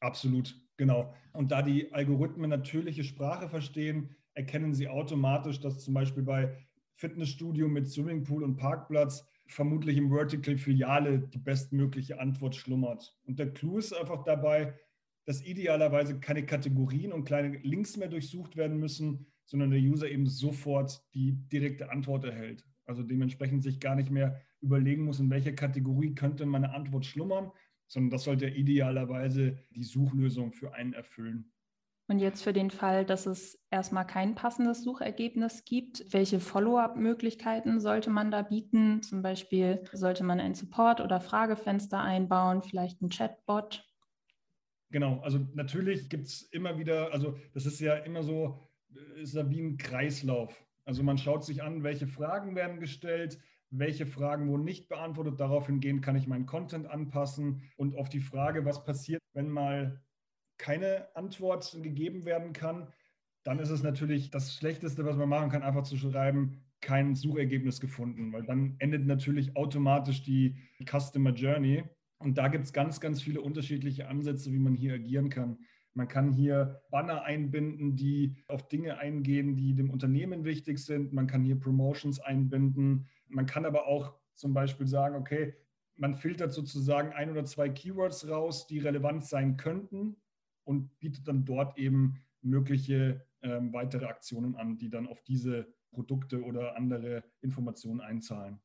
Absolut, 0.01 0.55
genau. 0.77 1.15
Und 1.33 1.53
da 1.53 1.63
die 1.63 1.93
Algorithmen 1.93 2.49
natürliche 2.49 3.05
Sprache 3.05 3.49
verstehen, 3.49 4.17
erkennen 4.35 4.73
sie 4.73 4.89
automatisch, 4.89 5.61
dass 5.61 5.85
zum 5.85 5.95
Beispiel 5.95 6.23
bei 6.23 6.57
Fitnessstudio 6.95 7.69
mit 7.69 7.89
Swimmingpool 7.91 8.43
und 8.43 8.57
Parkplatz 8.57 9.27
vermutlich 9.49 9.97
im 9.97 10.11
Vertical 10.11 10.57
Filiale 10.57 11.21
die 11.21 11.39
bestmögliche 11.39 12.21
Antwort 12.21 12.55
schlummert. 12.55 13.17
Und 13.25 13.39
der 13.39 13.53
Clou 13.53 13.79
ist 13.79 13.93
einfach 13.93 14.25
dabei, 14.25 14.79
dass 15.25 15.45
idealerweise 15.45 16.21
keine 16.21 16.47
Kategorien 16.47 17.13
und 17.13 17.25
kleine 17.25 17.59
Links 17.59 17.97
mehr 17.97 18.09
durchsucht 18.09 18.57
werden 18.57 18.79
müssen, 18.79 19.27
sondern 19.49 19.71
der 19.71 19.81
User 19.81 20.09
eben 20.09 20.27
sofort 20.27 21.03
die 21.15 21.33
direkte 21.49 21.91
Antwort 21.91 22.25
erhält. 22.25 22.65
Also 22.85 23.03
dementsprechend 23.03 23.63
sich 23.63 23.81
gar 23.81 23.97
nicht 23.97 24.11
mehr 24.11 24.41
überlegen 24.61 25.05
muss, 25.05 25.21
in 25.21 25.31
welcher 25.31 25.53
Kategorie 25.53 26.15
könnte 26.15 26.45
meine 26.47 26.75
Antwort 26.75 27.07
schlummern, 27.07 27.51
sondern 27.87 28.11
das 28.11 28.25
sollte 28.25 28.47
idealerweise 28.49 29.59
die 29.71 29.85
Suchlösung 29.85 30.53
für 30.53 30.75
einen 30.75 30.93
erfüllen. 30.93 31.51
Und 32.11 32.19
jetzt 32.21 32.43
für 32.43 32.53
den 32.53 32.71
Fall, 32.71 33.05
dass 33.05 33.27
es 33.27 33.59
erstmal 33.71 34.07
kein 34.07 34.35
passendes 34.35 34.83
Suchergebnis 34.83 35.65
gibt, 35.65 36.13
welche 36.13 36.41
Follow-up-Möglichkeiten 36.41 37.81
sollte 37.81 38.11
man 38.11 38.31
da 38.31 38.43
bieten? 38.43 39.03
Zum 39.03 39.23
Beispiel 39.23 39.83
sollte 39.93 40.25
man 40.25 40.41
ein 40.41 40.55
Support- 40.55 41.03
oder 41.03 41.21
Fragefenster 41.21 42.01
einbauen, 42.01 42.63
vielleicht 42.63 43.03
ein 43.03 43.11
Chatbot? 43.11 43.85
Genau, 44.91 45.21
also 45.21 45.39
natürlich 45.53 46.09
gibt 46.09 46.29
es 46.29 46.43
immer 46.43 46.79
wieder, 46.79 47.13
also 47.13 47.37
das 47.53 47.67
ist 47.67 47.79
ja 47.81 47.95
immer 47.97 48.23
so, 48.23 48.68
ist 49.17 49.35
ja 49.35 49.49
wie 49.51 49.61
ein 49.61 49.77
Kreislauf. 49.77 50.65
Also 50.85 51.03
man 51.03 51.19
schaut 51.19 51.45
sich 51.45 51.63
an, 51.63 51.83
welche 51.83 52.07
Fragen 52.07 52.55
werden 52.55 52.81
gestellt, 52.81 53.39
welche 53.71 54.07
Fragen 54.07 54.49
wurden 54.49 54.65
nicht 54.65 54.89
beantwortet. 54.89 55.39
Daraufhin 55.39 55.81
gehen 55.81 56.01
kann 56.01 56.17
ich 56.17 56.27
meinen 56.27 56.47
Content 56.47 56.87
anpassen 56.87 57.63
und 57.77 57.97
auf 57.97 58.09
die 58.09 58.21
Frage, 58.21 58.65
was 58.65 58.85
passiert, 58.85 59.21
wenn 59.35 59.51
mal 59.51 60.01
keine 60.57 61.15
Antwort 61.15 61.79
gegeben 61.83 62.25
werden 62.25 62.53
kann, 62.53 62.93
dann 63.45 63.59
ist 63.59 63.71
es 63.71 63.83
natürlich 63.83 64.31
das 64.31 64.55
Schlechteste, 64.55 65.05
was 65.05 65.17
man 65.17 65.29
machen 65.29 65.51
kann, 65.51 65.63
einfach 65.63 65.85
zu 65.85 65.97
schreiben, 65.97 66.65
kein 66.81 67.15
Suchergebnis 67.15 67.81
gefunden, 67.81 68.33
weil 68.33 68.45
dann 68.45 68.77
endet 68.79 69.07
natürlich 69.07 69.57
automatisch 69.57 70.23
die 70.23 70.57
Customer 70.85 71.31
Journey. 71.31 71.85
Und 72.19 72.39
da 72.39 72.49
gibt 72.49 72.65
es 72.65 72.73
ganz, 72.73 73.01
ganz 73.01 73.23
viele 73.23 73.41
unterschiedliche 73.41 74.09
Ansätze, 74.09 74.53
wie 74.53 74.59
man 74.59 74.75
hier 74.75 74.95
agieren 74.95 75.29
kann. 75.29 75.59
Man 75.99 76.07
kann 76.07 76.33
hier 76.33 76.81
Banner 76.91 77.25
einbinden, 77.25 77.97
die 77.97 78.37
auf 78.47 78.69
Dinge 78.69 78.99
eingehen, 78.99 79.57
die 79.57 79.75
dem 79.75 79.91
Unternehmen 79.91 80.45
wichtig 80.45 80.79
sind. 80.79 81.13
Man 81.13 81.27
kann 81.27 81.43
hier 81.43 81.59
Promotions 81.59 82.21
einbinden. 82.21 83.09
Man 83.27 83.47
kann 83.47 83.67
aber 83.67 83.89
auch 83.89 84.15
zum 84.35 84.55
Beispiel 84.55 84.87
sagen, 84.87 85.17
okay, 85.17 85.57
man 85.97 86.15
filtert 86.15 86.53
sozusagen 86.53 87.13
ein 87.15 87.31
oder 87.33 87.45
zwei 87.45 87.69
Keywords 87.69 88.29
raus, 88.29 88.69
die 88.69 88.79
relevant 88.79 89.25
sein 89.25 89.57
könnten 89.57 90.15
und 90.63 90.97
bietet 91.01 91.27
dann 91.27 91.45
dort 91.45 91.77
eben 91.77 92.23
mögliche 92.43 93.27
ähm, 93.43 93.73
weitere 93.73 94.07
Aktionen 94.07 94.55
an, 94.55 94.79
die 94.79 94.91
dann 94.91 95.09
auf 95.09 95.21
diese 95.25 95.67
Produkte 95.91 96.45
oder 96.45 96.77
andere 96.77 97.25
Informationen 97.41 98.01
einzahlen. 98.01 98.61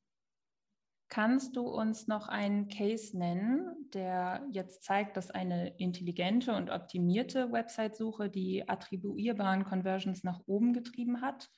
Kannst 1.09 1.55
du 1.55 1.61
uns 1.61 2.07
noch 2.07 2.27
einen 2.27 2.67
Case 2.67 3.15
nennen, 3.17 3.89
der 3.93 4.47
jetzt 4.51 4.83
zeigt, 4.83 5.15
dass 5.15 5.29
eine 5.29 5.77
intelligente 5.77 6.55
und 6.55 6.71
optimierte 6.71 7.51
Website-Suche 7.51 8.29
die 8.29 8.67
attribuierbaren 8.67 9.63
Conversions 9.63 10.23
nach 10.23 10.41
oben 10.47 10.73
getrieben 10.73 11.21
hat? 11.21 11.49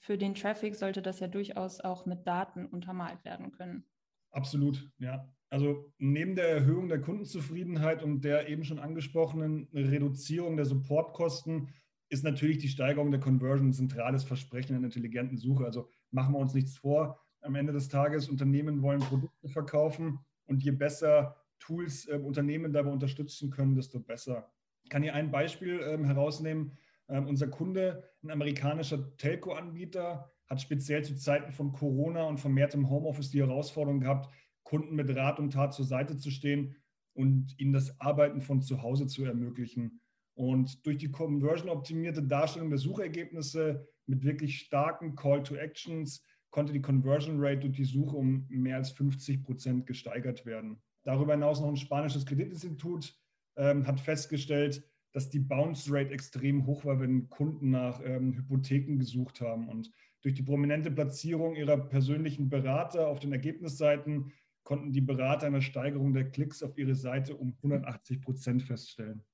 Für 0.00 0.16
den 0.16 0.34
Traffic 0.34 0.74
sollte 0.74 1.02
das 1.02 1.20
ja 1.20 1.28
durchaus 1.28 1.80
auch 1.80 2.06
mit 2.06 2.26
Daten 2.26 2.66
untermalt 2.66 3.24
werden 3.24 3.52
können. 3.52 3.86
Absolut, 4.30 4.90
ja. 4.98 5.28
Also 5.50 5.92
neben 5.98 6.34
der 6.34 6.48
Erhöhung 6.48 6.88
der 6.88 7.00
Kundenzufriedenheit 7.00 8.02
und 8.02 8.24
der 8.24 8.48
eben 8.48 8.64
schon 8.64 8.78
angesprochenen 8.78 9.68
Reduzierung 9.74 10.56
der 10.56 10.64
Supportkosten 10.64 11.68
ist 12.08 12.24
natürlich 12.24 12.58
die 12.58 12.68
Steigerung 12.68 13.10
der 13.10 13.20
Conversion 13.20 13.68
ein 13.68 13.72
zentrales 13.72 14.24
Versprechen 14.24 14.74
einer 14.74 14.86
intelligenten 14.86 15.36
Suche. 15.36 15.64
Also 15.64 15.88
machen 16.10 16.34
wir 16.34 16.38
uns 16.38 16.54
nichts 16.54 16.78
vor. 16.78 17.21
Am 17.42 17.54
Ende 17.54 17.72
des 17.72 17.88
Tages, 17.88 18.28
Unternehmen 18.28 18.82
wollen 18.82 19.00
Produkte 19.00 19.48
verkaufen 19.48 20.18
und 20.46 20.62
je 20.62 20.70
besser 20.70 21.36
Tools 21.58 22.08
äh, 22.08 22.14
Unternehmen 22.16 22.72
dabei 22.72 22.90
unterstützen 22.90 23.50
können, 23.50 23.74
desto 23.74 24.00
besser. 24.00 24.50
Ich 24.84 24.90
kann 24.90 25.02
hier 25.02 25.14
ein 25.14 25.30
Beispiel 25.30 25.80
ähm, 25.80 26.04
herausnehmen. 26.04 26.76
Ähm, 27.08 27.26
unser 27.26 27.48
Kunde, 27.48 28.04
ein 28.22 28.30
amerikanischer 28.30 29.16
Telco-Anbieter, 29.16 30.30
hat 30.46 30.60
speziell 30.60 31.02
zu 31.04 31.16
Zeiten 31.16 31.52
von 31.52 31.72
Corona 31.72 32.24
und 32.24 32.38
vermehrtem 32.38 32.90
Homeoffice 32.90 33.30
die 33.30 33.40
Herausforderung 33.40 34.00
gehabt, 34.00 34.32
Kunden 34.64 34.94
mit 34.94 35.14
Rat 35.16 35.38
und 35.38 35.52
Tat 35.52 35.74
zur 35.74 35.84
Seite 35.84 36.16
zu 36.16 36.30
stehen 36.30 36.76
und 37.14 37.58
ihnen 37.58 37.72
das 37.72 37.98
Arbeiten 38.00 38.40
von 38.40 38.60
zu 38.60 38.82
Hause 38.82 39.06
zu 39.06 39.24
ermöglichen. 39.24 40.00
Und 40.34 40.84
durch 40.86 40.98
die 40.98 41.10
conversion-optimierte 41.10 42.22
Darstellung 42.22 42.70
der 42.70 42.78
Suchergebnisse 42.78 43.86
mit 44.06 44.24
wirklich 44.24 44.58
starken 44.58 45.14
Call 45.14 45.42
to 45.42 45.54
Actions 45.56 46.22
konnte 46.52 46.72
die 46.72 46.82
Conversion 46.82 47.40
Rate 47.40 47.60
durch 47.60 47.72
die 47.72 47.84
Suche 47.84 48.14
um 48.14 48.46
mehr 48.48 48.76
als 48.76 48.92
50 48.92 49.42
Prozent 49.42 49.86
gesteigert 49.86 50.46
werden. 50.46 50.80
Darüber 51.02 51.32
hinaus 51.32 51.60
noch 51.60 51.68
ein 51.68 51.76
spanisches 51.76 52.24
Kreditinstitut 52.24 53.18
ähm, 53.56 53.86
hat 53.86 53.98
festgestellt, 53.98 54.88
dass 55.12 55.30
die 55.30 55.40
Bounce 55.40 55.92
Rate 55.92 56.12
extrem 56.12 56.66
hoch 56.66 56.84
war, 56.84 57.00
wenn 57.00 57.28
Kunden 57.28 57.70
nach 57.70 58.00
ähm, 58.04 58.34
Hypotheken 58.34 58.98
gesucht 58.98 59.40
haben. 59.40 59.68
Und 59.68 59.90
durch 60.22 60.34
die 60.34 60.42
prominente 60.42 60.90
Platzierung 60.90 61.56
ihrer 61.56 61.76
persönlichen 61.76 62.48
Berater 62.48 63.08
auf 63.08 63.18
den 63.18 63.32
Ergebnisseiten 63.32 64.32
konnten 64.62 64.92
die 64.92 65.00
Berater 65.00 65.46
eine 65.46 65.62
Steigerung 65.62 66.12
der 66.12 66.30
Klicks 66.30 66.62
auf 66.62 66.78
ihre 66.78 66.94
Seite 66.94 67.36
um 67.36 67.54
180 67.56 68.20
Prozent 68.20 68.62
feststellen. 68.62 69.24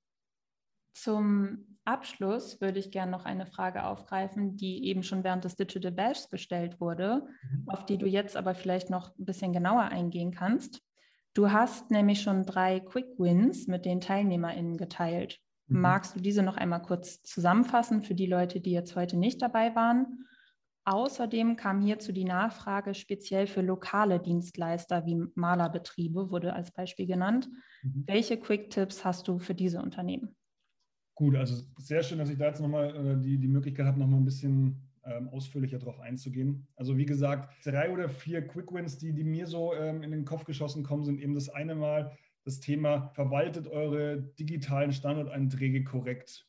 Zum 1.02 1.78
Abschluss 1.85 2.61
würde 2.61 2.81
ich 2.81 2.90
gerne 2.90 3.12
noch 3.12 3.25
eine 3.25 3.47
Frage 3.47 3.85
aufgreifen, 3.85 4.57
die 4.57 4.85
eben 4.87 5.02
schon 5.02 5.23
während 5.23 5.45
des 5.45 5.55
Digital 5.55 5.93
Bashs 5.93 6.28
gestellt 6.28 6.81
wurde, 6.81 7.28
mhm. 7.43 7.69
auf 7.69 7.87
die 7.87 7.99
du 7.99 8.07
jetzt 8.07 8.37
aber 8.37 8.55
vielleicht 8.55 8.90
noch 8.90 9.17
ein 9.17 9.25
bisschen 9.25 9.52
genauer 9.52 9.85
eingehen 9.85 10.33
kannst. 10.33 10.83
Du 11.35 11.52
hast 11.52 11.93
nämlich 11.93 12.21
schon 12.21 12.45
drei 12.45 12.81
Quick 12.81 13.19
Wins 13.19 13.69
mit 13.69 13.85
den 13.85 14.00
TeilnehmerInnen 14.00 14.76
geteilt. 14.76 15.38
Mhm. 15.69 15.81
Magst 15.83 16.17
du 16.17 16.21
diese 16.21 16.43
noch 16.43 16.57
einmal 16.57 16.83
kurz 16.83 17.23
zusammenfassen 17.23 18.02
für 18.02 18.14
die 18.14 18.26
Leute, 18.26 18.61
die 18.61 18.73
jetzt 18.73 18.97
heute 18.97 19.17
nicht 19.17 19.40
dabei 19.40 19.75
waren? 19.76 20.26
Außerdem 20.85 21.57
kam 21.57 21.81
hierzu 21.81 22.12
die 22.12 22.25
Nachfrage 22.25 22.95
speziell 22.95 23.47
für 23.47 23.61
lokale 23.61 24.19
Dienstleister 24.19 25.07
wie 25.07 25.23
Malerbetriebe, 25.35 26.31
wurde 26.31 26.55
als 26.55 26.73
Beispiel 26.73 27.07
genannt. 27.07 27.49
Mhm. 27.83 28.05
Welche 28.07 28.37
Quick-Tipps 28.37 29.05
hast 29.05 29.28
du 29.28 29.38
für 29.38 29.55
diese 29.55 29.81
Unternehmen? 29.81 30.35
Gut, 31.18 31.34
also 31.34 31.64
sehr 31.78 32.04
schön, 32.04 32.18
dass 32.18 32.30
ich 32.30 32.38
da 32.38 32.46
jetzt 32.46 32.60
nochmal 32.60 32.94
äh, 32.94 33.20
die, 33.20 33.38
die 33.38 33.48
Möglichkeit 33.48 33.87
habe, 33.87 33.98
nochmal 33.98 34.20
ein 34.20 34.25
bisschen 34.25 34.76
ähm, 35.04 35.28
ausführlicher 35.30 35.80
darauf 35.80 35.98
einzugehen. 35.98 36.68
Also 36.76 36.96
wie 36.96 37.06
gesagt, 37.06 37.52
drei 37.64 37.90
oder 37.90 38.08
vier 38.08 38.46
Quick 38.46 38.72
Wins, 38.72 38.98
die, 38.98 39.12
die 39.12 39.25
mir 39.25 39.48
so 39.48 39.75
ähm, 39.75 40.04
in 40.04 40.12
den 40.12 40.25
Kopf 40.25 40.44
geschossen 40.44 40.84
kommen, 40.84 41.02
sind 41.02 41.20
eben 41.20 41.34
das 41.34 41.48
eine 41.48 41.75
Mal 41.75 42.16
das 42.44 42.60
Thema, 42.60 43.08
verwaltet 43.14 43.66
eure 43.66 44.22
digitalen 44.38 44.92
Standorteinträge 44.92 45.82
korrekt. 45.82 46.46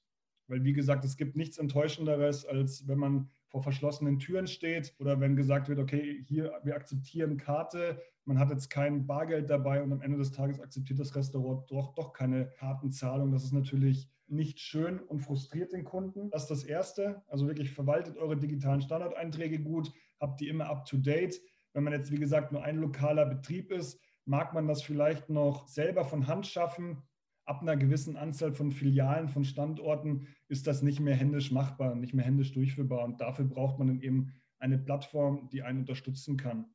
Weil 0.48 0.64
wie 0.64 0.74
gesagt, 0.74 1.04
es 1.04 1.18
gibt 1.18 1.36
nichts 1.36 1.58
Enttäuschenderes, 1.58 2.46
als 2.46 2.88
wenn 2.88 3.00
man 3.00 3.32
vor 3.48 3.64
verschlossenen 3.64 4.20
Türen 4.20 4.46
steht 4.46 4.94
oder 5.00 5.20
wenn 5.20 5.36
gesagt 5.36 5.68
wird, 5.68 5.80
okay, 5.80 6.24
hier, 6.28 6.54
wir 6.62 6.76
akzeptieren 6.76 7.38
Karte, 7.38 8.00
man 8.24 8.38
hat 8.38 8.52
jetzt 8.52 8.70
kein 8.70 9.08
Bargeld 9.08 9.50
dabei 9.50 9.82
und 9.82 9.92
am 9.92 10.04
Ende 10.04 10.20
des 10.20 10.32
Tages 10.32 10.60
akzeptiert 10.60 11.00
das 11.00 11.16
Restaurant 11.16 11.66
doch, 11.72 11.96
doch 11.96 12.14
keine 12.14 12.52
Kartenzahlung. 12.52 13.32
Das 13.32 13.44
ist 13.44 13.54
natürlich 13.54 14.08
nicht 14.32 14.60
schön 14.60 15.00
und 15.00 15.20
frustriert 15.20 15.74
den 15.74 15.84
Kunden. 15.84 16.30
Das 16.30 16.44
ist 16.44 16.52
das 16.52 16.64
Erste. 16.64 17.24
Also 17.28 17.48
wirklich 17.48 17.72
verwaltet 17.72 18.18
eure 18.18 18.38
digitalen 18.38 18.82
Standardeinträge 18.82 19.60
gut, 19.60 19.92
habt 20.20 20.40
die 20.40 20.48
immer 20.48 20.68
up-to-date. 20.68 21.42
Wenn 21.74 21.84
man 21.84 21.94
jetzt, 21.94 22.12
wie 22.12 22.20
gesagt, 22.20 22.52
nur 22.52 22.64
ein 22.64 22.78
lokaler 22.78 23.26
Betrieb 23.26 23.72
ist, 23.72 24.00
mag 24.26 24.54
man 24.54 24.68
das 24.68 24.82
vielleicht 24.84 25.30
noch 25.30 25.68
selber 25.68 26.06
von 26.06 26.28
Hand 26.28 26.48
schaffen 26.48 27.04
ab 27.50 27.64
einer 27.64 27.76
gewissen 27.76 28.16
Anzahl 28.16 28.54
von 28.54 28.72
Filialen, 28.72 29.28
von 29.28 29.44
Standorten 29.44 30.28
ist 30.50 30.68
das 30.68 30.84
nicht 30.84 31.00
mehr 31.00 31.16
händisch 31.16 31.52
machbar, 31.52 31.96
nicht 31.96 32.14
mehr 32.14 32.24
händisch 32.24 32.54
durchführbar. 32.54 33.04
Und 33.04 33.20
dafür 33.22 33.46
braucht 33.46 33.80
man 33.80 33.88
dann 33.88 34.02
eben 34.02 34.32
eine 34.60 34.78
Plattform, 34.78 35.50
die 35.52 35.64
einen 35.64 35.80
unterstützen 35.80 36.38
kann. 36.38 36.68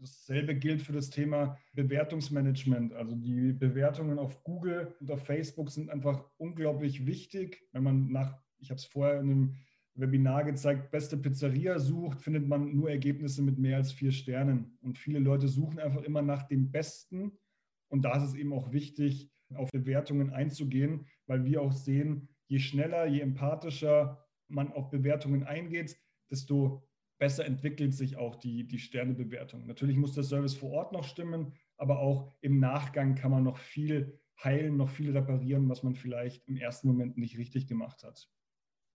Dasselbe 0.00 0.54
gilt 0.54 0.82
für 0.82 0.92
das 0.92 1.10
Thema 1.10 1.58
Bewertungsmanagement. 1.72 2.92
Also 2.92 3.16
die 3.16 3.52
Bewertungen 3.52 4.18
auf 4.18 4.44
Google 4.44 4.94
und 5.00 5.10
auf 5.10 5.24
Facebook 5.24 5.70
sind 5.70 5.90
einfach 5.90 6.24
unglaublich 6.36 7.06
wichtig. 7.06 7.66
Wenn 7.72 7.82
man 7.82 8.12
nach, 8.12 8.38
ich 8.58 8.70
habe 8.70 8.78
es 8.78 8.84
vorher 8.84 9.20
in 9.20 9.30
einem 9.30 9.54
Webinar 9.94 10.44
gezeigt, 10.44 10.92
beste 10.92 11.16
Pizzeria 11.16 11.78
sucht, 11.80 12.20
findet 12.20 12.46
man 12.46 12.76
nur 12.76 12.90
Ergebnisse 12.90 13.42
mit 13.42 13.58
mehr 13.58 13.78
als 13.78 13.92
vier 13.92 14.12
Sternen. 14.12 14.78
Und 14.80 14.98
viele 14.98 15.18
Leute 15.18 15.48
suchen 15.48 15.80
einfach 15.80 16.02
immer 16.02 16.22
nach 16.22 16.44
dem 16.44 16.70
Besten. 16.70 17.32
Und 17.88 18.02
da 18.04 18.16
ist 18.16 18.30
es 18.30 18.34
eben 18.34 18.52
auch 18.52 18.72
wichtig, 18.72 19.30
auf 19.54 19.70
Bewertungen 19.70 20.30
einzugehen, 20.30 21.06
weil 21.26 21.44
wir 21.44 21.62
auch 21.62 21.72
sehen, 21.72 22.28
je 22.46 22.58
schneller, 22.58 23.06
je 23.06 23.20
empathischer 23.20 24.24
man 24.48 24.72
auf 24.72 24.90
Bewertungen 24.90 25.44
eingeht, 25.44 25.98
desto 26.30 26.87
besser 27.18 27.44
entwickelt 27.44 27.94
sich 27.94 28.16
auch 28.16 28.36
die, 28.36 28.66
die 28.66 28.78
Sternebewertung. 28.78 29.66
Natürlich 29.66 29.96
muss 29.96 30.14
der 30.14 30.24
Service 30.24 30.54
vor 30.54 30.70
Ort 30.70 30.92
noch 30.92 31.04
stimmen, 31.04 31.52
aber 31.76 31.98
auch 31.98 32.32
im 32.40 32.60
Nachgang 32.60 33.14
kann 33.14 33.30
man 33.30 33.44
noch 33.44 33.58
viel 33.58 34.20
heilen, 34.42 34.76
noch 34.76 34.88
viel 34.88 35.10
reparieren, 35.16 35.68
was 35.68 35.82
man 35.82 35.94
vielleicht 35.94 36.46
im 36.48 36.56
ersten 36.56 36.88
Moment 36.88 37.18
nicht 37.18 37.38
richtig 37.38 37.66
gemacht 37.66 38.04
hat. 38.04 38.28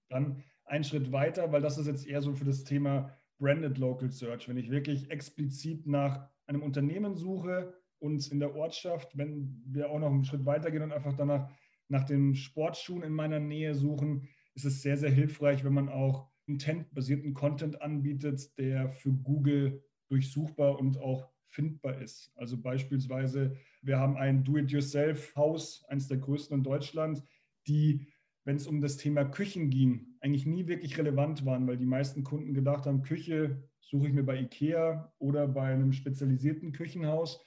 Dann 0.10 0.44
ein 0.66 0.84
Schritt 0.84 1.12
weiter, 1.12 1.52
weil 1.52 1.62
das 1.62 1.78
ist 1.78 1.88
jetzt 1.88 2.08
eher 2.08 2.22
so 2.22 2.34
für 2.34 2.46
das 2.46 2.64
Thema 2.64 3.14
Branded 3.40 3.78
Local 3.78 4.10
Search. 4.10 4.48
Wenn 4.48 4.58
ich 4.58 4.70
wirklich 4.70 5.12
explizit 5.12 5.86
nach 5.86 6.30
einem 6.48 6.64
Unternehmen 6.64 7.16
suche, 7.16 7.74
uns 8.00 8.30
in 8.30 8.40
der 8.40 8.56
Ortschaft, 8.56 9.18
wenn 9.18 9.62
wir 9.66 9.90
auch 9.90 10.00
noch 10.00 10.12
einen 10.12 10.26
Schritt 10.26 10.46
weiter 10.46 10.72
gehen 10.72 10.84
und 10.84 10.94
einfach 10.94 11.14
danach 11.14 11.50
nach 11.90 12.04
den 12.06 12.36
Sportschuhen 12.36 13.04
in 13.04 13.14
meiner 13.14 13.40
Nähe 13.40 13.76
suchen, 13.76 14.28
ist 14.56 14.66
es 14.66 14.82
sehr, 14.82 14.98
sehr 14.98 15.12
hilfreich, 15.12 15.64
wenn 15.64 15.74
man 15.74 15.90
auch 15.90 16.33
intent-basierten 16.48 17.34
Content 17.34 17.82
anbietet, 17.82 18.58
der 18.58 18.90
für 18.90 19.12
Google 19.12 19.84
durchsuchbar 20.10 20.80
und 20.80 20.98
auch 20.98 21.30
findbar 21.48 22.02
ist. 22.02 22.32
Also 22.36 22.58
beispielsweise, 22.58 23.56
wir 23.82 24.00
haben 24.00 24.18
ein 24.18 24.44
Do-it-yourself-Haus, 24.44 25.86
eines 25.88 26.08
der 26.08 26.18
größten 26.18 26.58
in 26.58 26.64
Deutschland, 26.64 27.24
die, 27.68 28.08
wenn 28.44 28.56
es 28.56 28.68
um 28.68 28.82
das 28.82 28.98
Thema 28.98 29.24
Küchen 29.24 29.70
ging, 29.70 30.18
eigentlich 30.20 30.46
nie 30.46 30.68
wirklich 30.68 30.98
relevant 30.98 31.46
waren, 31.46 31.68
weil 31.68 31.78
die 31.78 31.86
meisten 31.86 32.24
Kunden 32.24 32.54
gedacht 32.54 32.86
haben, 32.86 33.04
Küche 33.04 33.64
suche 33.80 34.08
ich 34.08 34.14
mir 34.14 34.24
bei 34.24 34.40
IKEA 34.42 35.14
oder 35.20 35.48
bei 35.48 35.74
einem 35.74 35.94
spezialisierten 35.94 36.72
Küchenhaus. 36.72 37.40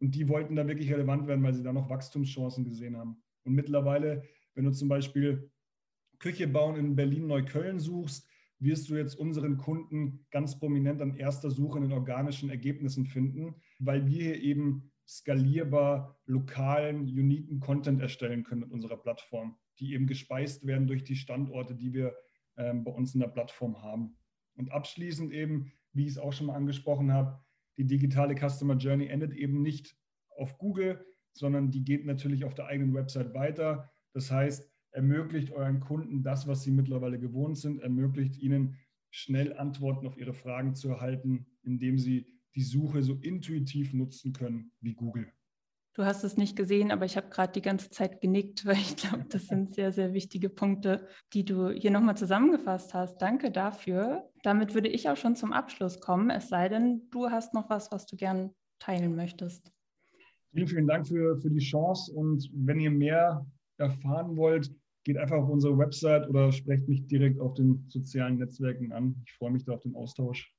Und 0.00 0.14
die 0.14 0.28
wollten 0.28 0.56
da 0.56 0.66
wirklich 0.66 0.92
relevant 0.92 1.26
werden, 1.26 1.42
weil 1.42 1.54
sie 1.54 1.62
da 1.62 1.72
noch 1.72 1.88
Wachstumschancen 1.88 2.64
gesehen 2.64 2.96
haben. 2.96 3.22
Und 3.44 3.54
mittlerweile, 3.54 4.24
wenn 4.54 4.64
du 4.64 4.72
zum 4.72 4.88
Beispiel 4.88 5.50
Küche 6.18 6.46
bauen 6.46 6.76
in 6.76 6.96
Berlin-Neukölln 6.96 7.78
suchst, 7.78 8.28
wirst 8.58 8.88
du 8.88 8.96
jetzt 8.96 9.14
unseren 9.14 9.58
Kunden 9.58 10.26
ganz 10.30 10.58
prominent 10.58 11.02
an 11.02 11.16
erster 11.16 11.50
Suche 11.50 11.78
in 11.78 11.84
den 11.84 11.92
organischen 11.92 12.50
Ergebnissen 12.50 13.06
finden, 13.06 13.56
weil 13.78 14.06
wir 14.06 14.22
hier 14.22 14.42
eben 14.42 14.90
skalierbar 15.06 16.18
lokalen, 16.26 17.02
uniken 17.02 17.60
Content 17.60 18.00
erstellen 18.00 18.42
können 18.42 18.62
mit 18.62 18.70
unserer 18.70 18.96
Plattform, 18.96 19.56
die 19.78 19.92
eben 19.92 20.06
gespeist 20.06 20.66
werden 20.66 20.86
durch 20.86 21.04
die 21.04 21.16
Standorte, 21.16 21.74
die 21.74 21.92
wir 21.92 22.14
ähm, 22.56 22.84
bei 22.84 22.90
uns 22.90 23.14
in 23.14 23.20
der 23.20 23.28
Plattform 23.28 23.82
haben. 23.82 24.16
Und 24.56 24.70
abschließend 24.70 25.32
eben, 25.32 25.72
wie 25.92 26.04
ich 26.04 26.12
es 26.12 26.18
auch 26.18 26.32
schon 26.32 26.46
mal 26.46 26.54
angesprochen 26.54 27.12
habe, 27.12 27.38
die 27.76 27.86
digitale 27.86 28.34
Customer 28.36 28.76
Journey 28.76 29.08
endet 29.08 29.32
eben 29.34 29.60
nicht 29.62 29.96
auf 30.36 30.58
Google, 30.58 31.04
sondern 31.32 31.70
die 31.70 31.84
geht 31.84 32.06
natürlich 32.06 32.44
auf 32.44 32.54
der 32.54 32.66
eigenen 32.66 32.94
Website 32.94 33.34
weiter. 33.34 33.90
Das 34.12 34.30
heißt, 34.30 34.70
ermöglicht 34.94 35.52
euren 35.52 35.80
Kunden 35.80 36.22
das, 36.22 36.46
was 36.46 36.62
sie 36.62 36.70
mittlerweile 36.70 37.18
gewohnt 37.18 37.58
sind, 37.58 37.82
ermöglicht 37.82 38.38
ihnen 38.38 38.76
schnell 39.10 39.56
Antworten 39.56 40.06
auf 40.06 40.16
ihre 40.16 40.32
Fragen 40.32 40.74
zu 40.74 40.88
erhalten, 40.88 41.46
indem 41.62 41.98
sie 41.98 42.26
die 42.54 42.62
Suche 42.62 43.02
so 43.02 43.14
intuitiv 43.14 43.92
nutzen 43.92 44.32
können 44.32 44.72
wie 44.80 44.94
Google. 44.94 45.26
Du 45.94 46.04
hast 46.04 46.24
es 46.24 46.36
nicht 46.36 46.56
gesehen, 46.56 46.90
aber 46.90 47.04
ich 47.04 47.16
habe 47.16 47.28
gerade 47.28 47.52
die 47.52 47.62
ganze 47.62 47.90
Zeit 47.90 48.20
genickt, 48.20 48.66
weil 48.66 48.76
ich 48.76 48.96
glaube, 48.96 49.26
das 49.28 49.46
sind 49.46 49.74
sehr, 49.74 49.92
sehr 49.92 50.12
wichtige 50.12 50.48
Punkte, 50.48 51.06
die 51.32 51.44
du 51.44 51.70
hier 51.70 51.90
nochmal 51.90 52.16
zusammengefasst 52.16 52.94
hast. 52.94 53.18
Danke 53.18 53.50
dafür. 53.50 54.30
Damit 54.42 54.74
würde 54.74 54.88
ich 54.88 55.08
auch 55.08 55.16
schon 55.16 55.36
zum 55.36 55.52
Abschluss 55.52 56.00
kommen, 56.00 56.30
es 56.30 56.48
sei 56.48 56.68
denn, 56.68 57.02
du 57.10 57.30
hast 57.30 57.54
noch 57.54 57.68
was, 57.68 57.90
was 57.90 58.06
du 58.06 58.16
gern 58.16 58.54
teilen 58.78 59.16
möchtest. 59.16 59.72
Vielen, 60.52 60.68
vielen 60.68 60.86
Dank 60.86 61.08
für, 61.08 61.36
für 61.38 61.50
die 61.50 61.58
Chance 61.58 62.12
und 62.12 62.48
wenn 62.52 62.78
ihr 62.78 62.90
mehr 62.90 63.44
erfahren 63.76 64.36
wollt, 64.36 64.72
geht 65.04 65.18
einfach 65.18 65.36
auf 65.36 65.48
unsere 65.48 65.78
Website 65.78 66.28
oder 66.28 66.50
sprecht 66.50 66.88
mich 66.88 67.06
direkt 67.06 67.40
auf 67.40 67.54
den 67.54 67.84
sozialen 67.88 68.38
Netzwerken 68.38 68.92
an. 68.92 69.22
Ich 69.26 69.32
freue 69.34 69.50
mich 69.50 69.64
da 69.64 69.72
auf 69.72 69.82
den 69.82 69.94
Austausch. 69.94 70.52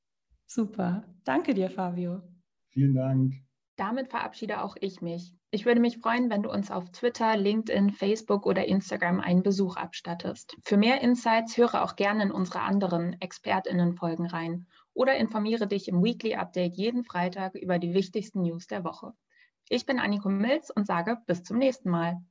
Super. 0.45 1.03
Danke 1.23 1.53
dir, 1.53 1.69
Fabio. 1.69 2.21
Vielen 2.69 2.93
Dank. 2.93 3.33
Damit 3.77 4.09
verabschiede 4.09 4.63
auch 4.63 4.75
ich 4.79 5.01
mich. 5.01 5.33
Ich 5.51 5.65
würde 5.65 5.81
mich 5.81 5.97
freuen, 5.97 6.29
wenn 6.29 6.43
du 6.43 6.51
uns 6.51 6.71
auf 6.71 6.91
Twitter, 6.91 7.35
LinkedIn, 7.35 7.91
Facebook 7.91 8.45
oder 8.45 8.65
Instagram 8.65 9.19
einen 9.19 9.43
Besuch 9.43 9.75
abstattest. 9.75 10.55
Für 10.63 10.77
mehr 10.77 11.01
Insights 11.01 11.57
höre 11.57 11.83
auch 11.83 11.95
gerne 11.95 12.23
in 12.23 12.31
unsere 12.31 12.61
anderen 12.61 13.15
ExpertInnen-Folgen 13.19 14.27
rein 14.27 14.67
oder 14.93 15.15
informiere 15.17 15.67
dich 15.67 15.87
im 15.87 16.03
Weekly 16.03 16.35
Update 16.35 16.75
jeden 16.75 17.03
Freitag 17.03 17.55
über 17.55 17.79
die 17.79 17.93
wichtigsten 17.93 18.43
News 18.43 18.67
der 18.67 18.83
Woche. 18.83 19.13
Ich 19.69 19.85
bin 19.85 19.99
Anniko 19.99 20.29
Milz 20.29 20.69
und 20.69 20.87
sage 20.87 21.17
bis 21.25 21.43
zum 21.43 21.57
nächsten 21.57 21.89
Mal. 21.89 22.21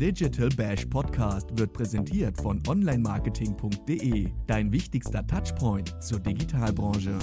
Digital 0.00 0.48
Bash 0.56 0.86
Podcast 0.86 1.46
wird 1.58 1.74
präsentiert 1.74 2.34
von 2.40 2.58
onlinemarketing.de, 2.66 4.28
dein 4.46 4.72
wichtigster 4.72 5.26
Touchpoint 5.26 5.94
zur 6.02 6.20
Digitalbranche. 6.20 7.18